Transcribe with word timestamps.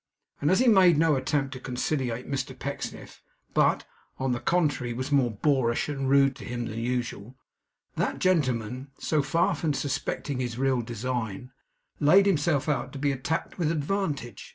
And 0.41 0.49
as 0.49 0.57
he 0.57 0.67
made 0.67 0.97
no 0.97 1.13
attempt 1.15 1.53
to 1.53 1.59
conciliate 1.59 2.27
Mr 2.27 2.57
Pecksniff, 2.57 3.21
but, 3.53 3.85
on 4.17 4.31
the 4.31 4.39
contrary, 4.39 4.93
was 4.93 5.11
more 5.11 5.29
boorish 5.29 5.87
and 5.89 6.09
rude 6.09 6.35
to 6.37 6.43
him 6.43 6.65
than 6.65 6.79
usual, 6.79 7.35
that 7.97 8.17
gentleman, 8.17 8.89
so 8.97 9.21
far 9.21 9.53
from 9.53 9.75
suspecting 9.75 10.39
his 10.39 10.57
real 10.57 10.81
design, 10.81 11.51
laid 11.99 12.25
himself 12.25 12.67
out 12.67 12.91
to 12.93 12.97
be 12.97 13.11
attacked 13.11 13.59
with 13.59 13.71
advantage. 13.71 14.49